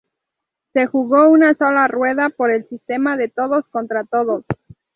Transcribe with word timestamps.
Se 0.73 0.87
jugó 0.87 1.29
una 1.29 1.53
sola 1.53 1.87
rueda 1.87 2.29
por 2.31 2.51
el 2.51 2.67
sistema 2.67 3.17
de 3.17 3.27
todos 3.29 3.67
contra 3.67 4.03
todos. 4.03 4.43